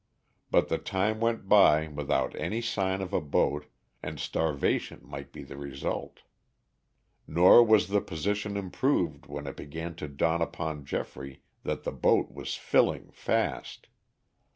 But 0.49 0.67
the 0.69 0.79
time 0.79 1.19
went 1.19 1.47
by 1.47 1.87
without 1.87 2.35
any 2.35 2.59
sign 2.59 3.01
of 3.03 3.13
a 3.13 3.21
boat 3.21 3.67
and 4.01 4.19
starvation 4.19 4.99
might 5.03 5.31
be 5.31 5.43
the 5.43 5.57
result. 5.57 6.21
Nor 7.27 7.63
was 7.63 7.89
the 7.89 8.01
position 8.01 8.57
improved 8.57 9.27
when 9.27 9.45
it 9.45 9.55
began 9.57 9.93
to 9.97 10.07
dawn 10.07 10.41
upon 10.41 10.85
Geoffrey 10.85 11.43
that 11.61 11.83
the 11.83 11.91
boat 11.91 12.31
was 12.31 12.55
filling 12.55 13.11
fast. 13.11 13.89